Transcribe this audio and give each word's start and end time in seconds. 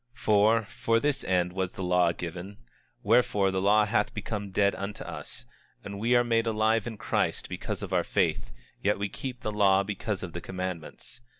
25:25 0.15 0.17
For, 0.17 0.63
for 0.65 0.99
this 0.99 1.23
end 1.25 1.53
was 1.53 1.73
the 1.73 1.83
law 1.83 2.11
given; 2.11 2.57
wherefore 3.03 3.51
the 3.51 3.61
law 3.61 3.85
hath 3.85 4.15
become 4.15 4.49
dead 4.49 4.73
unto 4.73 5.03
us, 5.03 5.45
and 5.83 5.99
we 5.99 6.15
are 6.15 6.23
made 6.23 6.47
alive 6.47 6.87
in 6.87 6.97
Christ 6.97 7.47
because 7.47 7.83
of 7.83 7.93
our 7.93 8.03
faith; 8.03 8.49
yet 8.81 8.97
we 8.97 9.09
keep 9.09 9.41
the 9.41 9.51
law 9.51 9.83
because 9.83 10.23
of 10.23 10.33
the 10.33 10.41
commandments. 10.41 11.21